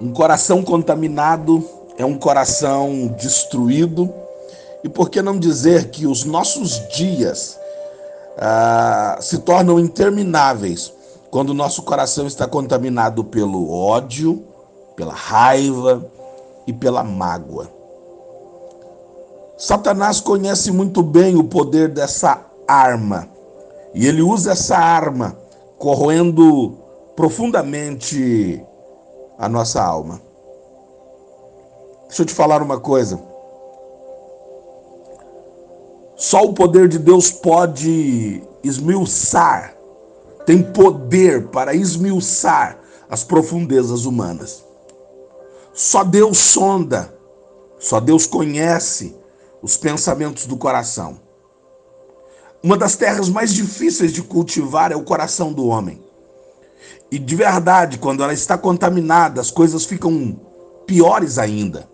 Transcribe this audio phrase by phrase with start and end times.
[0.00, 4.12] Um coração contaminado é um coração destruído.
[4.84, 7.58] E por que não dizer que os nossos dias
[8.38, 10.92] ah, se tornam intermináveis
[11.30, 14.44] quando o nosso coração está contaminado pelo ódio,
[14.94, 16.06] pela raiva
[16.66, 17.70] e pela mágoa?
[19.56, 23.26] Satanás conhece muito bem o poder dessa arma
[23.94, 25.34] e ele usa essa arma
[25.78, 26.76] corroendo
[27.16, 28.62] profundamente
[29.38, 30.20] a nossa alma.
[32.08, 33.20] Deixa eu te falar uma coisa.
[36.16, 39.76] Só o poder de Deus pode esmiuçar,
[40.46, 42.78] tem poder para esmiuçar
[43.10, 44.64] as profundezas humanas.
[45.74, 47.14] Só Deus sonda,
[47.78, 49.14] só Deus conhece
[49.60, 51.20] os pensamentos do coração.
[52.62, 56.05] Uma das terras mais difíceis de cultivar é o coração do homem.
[57.10, 60.38] E de verdade, quando ela está contaminada, as coisas ficam
[60.86, 61.88] piores ainda.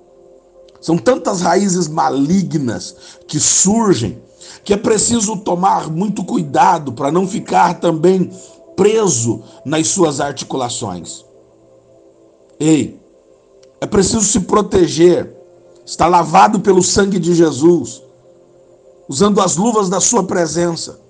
[0.80, 2.96] São tantas raízes malignas
[3.26, 4.22] que surgem
[4.64, 8.30] que é preciso tomar muito cuidado para não ficar também
[8.76, 11.24] preso nas suas articulações.
[12.58, 13.00] Ei,
[13.80, 15.34] é preciso se proteger,
[15.84, 18.02] estar lavado pelo sangue de Jesus,
[19.08, 21.00] usando as luvas da sua presença.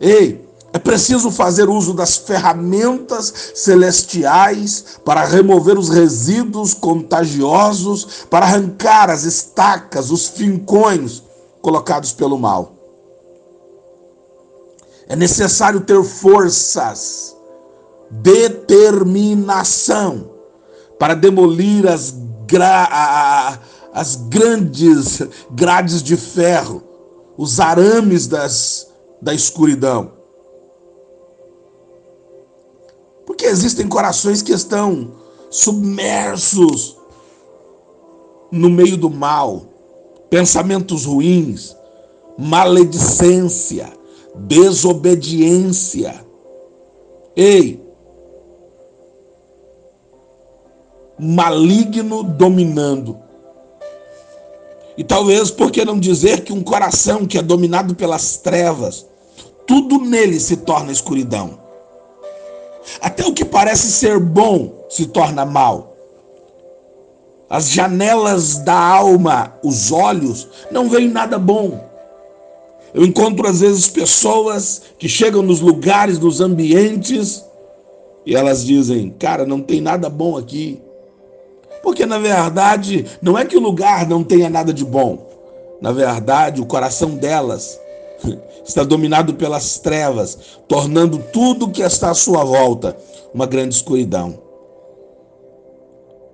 [0.00, 9.10] Ei, é preciso fazer uso das ferramentas celestiais para remover os resíduos contagiosos, para arrancar
[9.10, 11.24] as estacas, os fincões
[11.60, 12.76] colocados pelo mal.
[15.08, 17.36] É necessário ter forças,
[18.08, 20.30] determinação
[21.00, 22.14] para demolir as,
[22.46, 23.58] gra...
[23.92, 26.80] as grandes grades de ferro,
[27.36, 28.86] os arames das...
[29.20, 30.19] da escuridão
[33.40, 35.12] Porque existem corações que estão
[35.48, 36.98] submersos
[38.52, 39.62] no meio do mal,
[40.28, 41.74] pensamentos ruins,
[42.36, 43.90] maledicência,
[44.34, 46.22] desobediência.
[47.34, 47.82] Ei,
[51.18, 53.18] maligno dominando.
[54.98, 59.06] E talvez, por que não dizer que um coração que é dominado pelas trevas,
[59.66, 61.59] tudo nele se torna escuridão.
[63.00, 65.96] Até o que parece ser bom se torna mal.
[67.48, 71.88] As janelas da alma, os olhos, não veem nada bom.
[72.94, 77.44] Eu encontro às vezes pessoas que chegam nos lugares, nos ambientes,
[78.24, 80.80] e elas dizem: Cara, não tem nada bom aqui.
[81.82, 85.26] Porque na verdade, não é que o lugar não tenha nada de bom.
[85.80, 87.80] Na verdade, o coração delas
[88.64, 90.38] está dominado pelas trevas,
[90.68, 92.96] tornando tudo que está à sua volta
[93.32, 94.40] uma grande escuridão.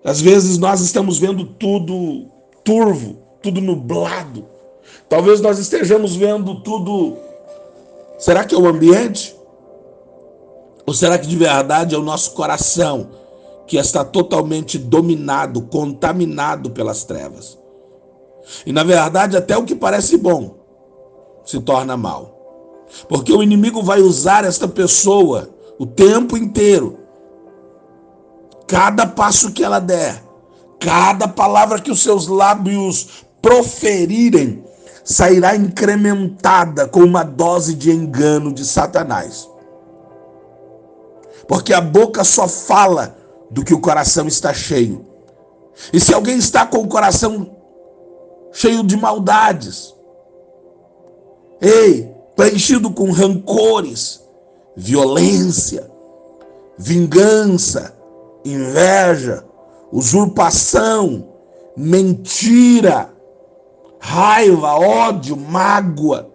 [0.04, 2.26] Às vezes nós estamos vendo tudo
[2.62, 4.46] turvo, tudo nublado.
[5.08, 7.16] Talvez nós estejamos vendo tudo.
[8.19, 9.36] Será que é o ambiente?
[10.86, 13.10] Ou será que de verdade é o nosso coração
[13.66, 17.58] que está totalmente dominado, contaminado pelas trevas?
[18.64, 20.66] E na verdade, até o que parece bom
[21.46, 22.36] se torna mal.
[23.08, 25.48] Porque o inimigo vai usar esta pessoa
[25.78, 26.98] o tempo inteiro.
[28.66, 30.22] Cada passo que ela der,
[30.80, 34.64] cada palavra que os seus lábios proferirem,
[35.04, 39.48] sairá incrementada com uma dose de engano de Satanás.
[41.46, 43.16] Porque a boca só fala
[43.48, 45.06] do que o coração está cheio.
[45.92, 47.56] E se alguém está com o coração
[48.52, 49.94] cheio de maldades,
[51.61, 54.22] Ei, preenchido com rancores,
[54.77, 55.91] violência,
[56.77, 57.94] vingança,
[58.44, 59.44] inveja,
[59.91, 61.28] usurpação,
[61.77, 63.11] mentira,
[63.99, 66.28] raiva, ódio, mágoa.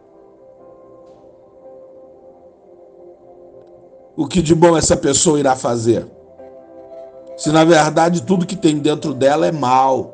[4.18, 6.06] O que de bom essa pessoa irá fazer?
[7.38, 10.14] Se na verdade tudo que tem dentro dela é mal,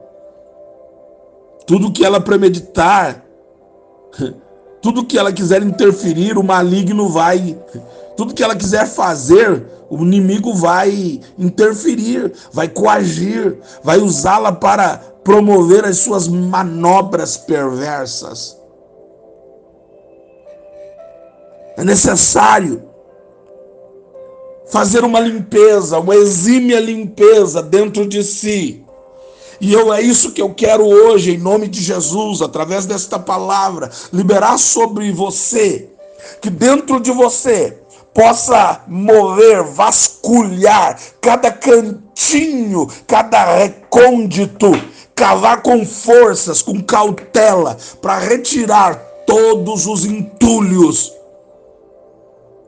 [1.65, 3.25] tudo que ela premeditar
[4.81, 7.57] Tudo que ela quiser interferir, o maligno vai.
[8.15, 15.85] Tudo que ela quiser fazer, o inimigo vai interferir, vai coagir, vai usá-la para promover
[15.85, 18.57] as suas manobras perversas.
[21.75, 22.83] É necessário
[24.67, 28.86] fazer uma limpeza, uma exímia limpeza dentro de si
[29.59, 33.89] e eu é isso que eu quero hoje, em nome de Jesus, através desta palavra,
[34.13, 35.89] liberar sobre você,
[36.41, 37.77] que dentro de você
[38.13, 44.71] possa mover, vasculhar cada cantinho, cada recôndito,
[45.13, 48.95] cavar com forças, com cautela, para retirar
[49.25, 51.13] todos os entulhos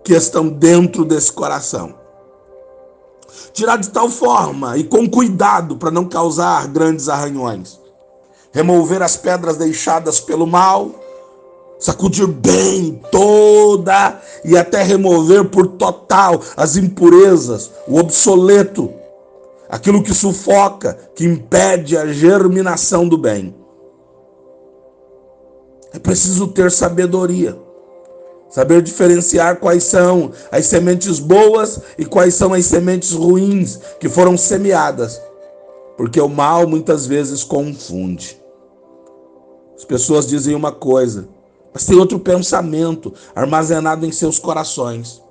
[0.04, 1.99] que estão dentro desse coração.
[3.54, 7.80] Tirar de tal forma e com cuidado para não causar grandes arranhões.
[8.52, 10.92] Remover as pedras deixadas pelo mal
[11.80, 18.94] sacudir bem toda e até remover por total as impurezas, o obsoleto,
[19.70, 23.56] aquilo que sufoca, que impede a germinação do bem.
[25.94, 27.58] É preciso ter sabedoria,
[28.50, 34.38] saber diferenciar quais são as sementes boas e quais são as sementes ruins que foram
[34.38, 35.22] semeadas,
[35.96, 38.42] porque o mal muitas vezes confunde.
[39.78, 41.30] As pessoas dizem uma coisa,
[41.74, 45.22] mas tem outro pensamento armazenado em seus corações.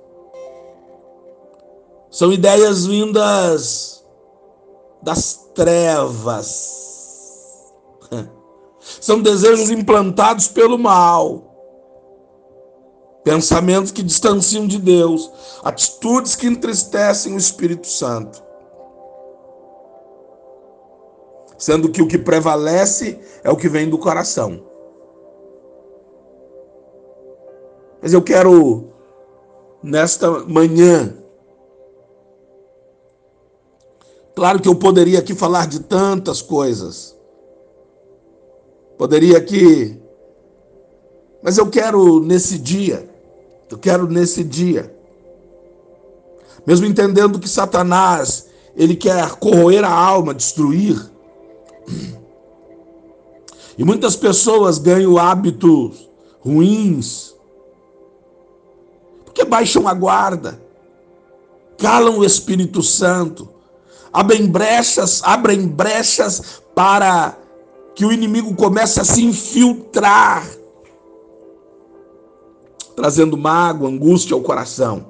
[2.09, 4.03] São ideias vindas
[5.03, 6.79] das trevas.
[8.99, 11.48] São desejos implantados pelo mal.
[13.23, 15.31] Pensamentos que distanciam de Deus,
[15.63, 18.41] atitudes que entristecem o Espírito Santo.
[21.57, 24.63] Sendo que o que prevalece é o que vem do coração.
[28.01, 28.93] Mas eu quero,
[29.83, 31.17] nesta manhã,
[34.33, 37.17] claro que eu poderia aqui falar de tantas coisas,
[38.97, 40.01] poderia aqui,
[41.41, 43.09] mas eu quero nesse dia,
[43.69, 44.93] eu quero nesse dia,
[46.65, 51.09] mesmo entendendo que Satanás, ele quer corroer a alma, destruir,
[53.77, 56.09] e muitas pessoas ganham hábitos
[56.41, 57.33] ruins,
[59.23, 60.61] porque baixam a guarda,
[61.77, 63.47] calam o Espírito Santo,
[64.11, 67.37] abrem brechas, abrem brechas para
[67.95, 70.45] que o inimigo comece a se infiltrar,
[72.99, 75.05] trazendo mágoa, angústia ao coração,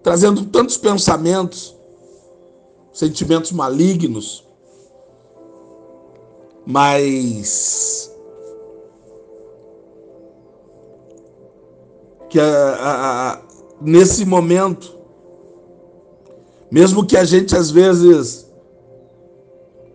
[0.00, 1.74] trazendo tantos pensamentos,
[2.92, 4.46] sentimentos malignos,
[6.64, 8.14] mas
[12.30, 13.42] que a, a, a,
[13.80, 14.96] nesse momento,
[16.70, 18.48] mesmo que a gente às vezes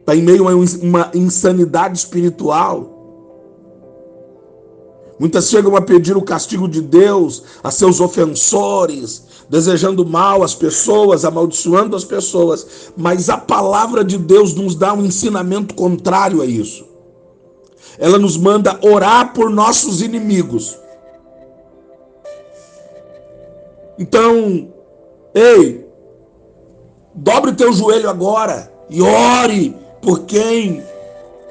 [0.02, 2.99] está em meio a uma insanidade espiritual,
[5.20, 11.26] muitas chegam a pedir o castigo de Deus a seus ofensores, desejando mal às pessoas,
[11.26, 16.88] amaldiçoando as pessoas, mas a palavra de Deus nos dá um ensinamento contrário a isso.
[17.98, 20.78] Ela nos manda orar por nossos inimigos
[24.00, 24.74] Então,
[25.36, 25.86] ei,
[27.14, 30.82] dobre teu joelho agora e ore por quem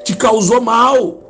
[0.02, 1.27] te causou mal.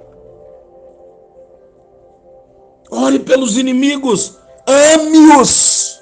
[2.91, 4.35] Ore pelos inimigos,
[4.67, 6.01] ame-os,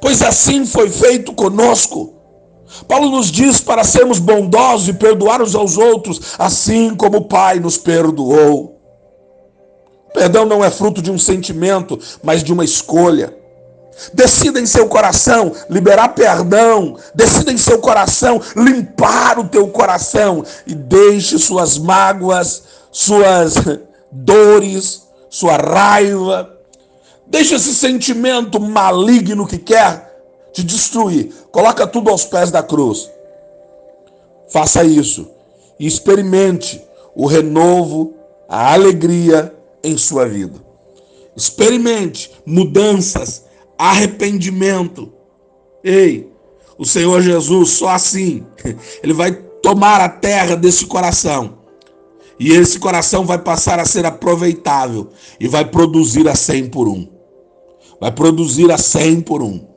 [0.00, 2.14] pois assim foi feito conosco.
[2.88, 7.60] Paulo nos diz para sermos bondosos e perdoar uns aos outros, assim como o Pai
[7.60, 8.80] nos perdoou.
[10.12, 13.36] Perdão não é fruto de um sentimento, mas de uma escolha.
[14.12, 16.96] Decida em seu coração liberar perdão.
[17.14, 23.54] Decida em seu coração limpar o teu coração e deixe suas mágoas, suas
[24.10, 25.03] dores,
[25.34, 26.56] sua raiva.
[27.26, 30.16] Deixe esse sentimento maligno que quer
[30.52, 31.34] te destruir.
[31.50, 33.10] Coloca tudo aos pés da cruz.
[34.48, 35.28] Faça isso
[35.80, 36.80] e experimente
[37.16, 38.14] o renovo,
[38.48, 40.54] a alegria em sua vida.
[41.36, 43.44] Experimente mudanças
[43.76, 45.12] arrependimento.
[45.82, 46.30] Ei,
[46.78, 48.46] o Senhor Jesus, só assim,
[49.02, 51.58] Ele vai tomar a terra desse coração.
[52.38, 57.06] E esse coração vai passar a ser aproveitável e vai produzir a 100 por um.
[58.00, 59.74] Vai produzir a 100 por um.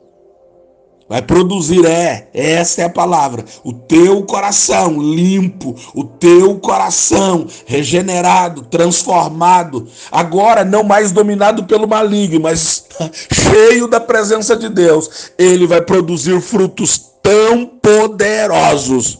[1.08, 3.42] Vai produzir, é, essa é a palavra.
[3.64, 12.40] O teu coração limpo, o teu coração regenerado, transformado, agora não mais dominado pelo maligno,
[12.40, 12.84] mas
[13.32, 19.18] cheio da presença de Deus, ele vai produzir frutos tão poderosos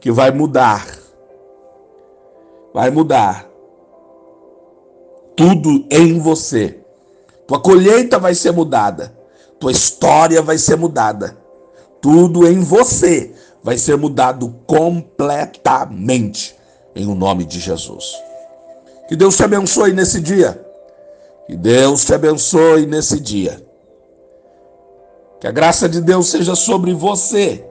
[0.00, 0.95] que vai mudar.
[2.76, 3.48] Vai mudar
[5.34, 6.78] tudo em você.
[7.46, 9.16] Tua colheita vai ser mudada
[9.58, 11.36] tua história vai ser mudada.
[12.00, 16.54] Tudo em você vai ser mudado completamente
[16.94, 18.14] em o nome de Jesus.
[19.08, 20.62] Que Deus te abençoe nesse dia.
[21.46, 23.64] Que Deus te abençoe nesse dia.
[25.40, 27.64] Que a graça de Deus seja sobre você.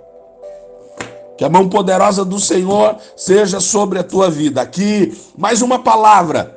[1.37, 4.61] Que a mão poderosa do Senhor seja sobre a tua vida.
[4.61, 6.55] Aqui, mais uma palavra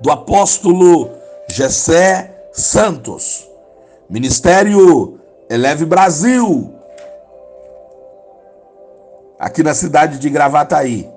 [0.00, 1.10] do apóstolo
[1.50, 3.46] Gessé Santos.
[4.08, 6.72] Ministério Eleve Brasil.
[9.38, 11.10] Aqui na cidade de Gravataí,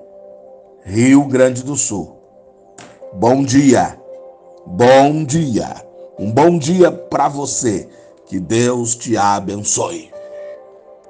[0.82, 2.16] Rio Grande do Sul.
[3.12, 3.98] Bom dia.
[4.66, 5.74] Bom dia.
[6.18, 7.88] Um bom dia para você.
[8.26, 10.15] Que Deus te abençoe.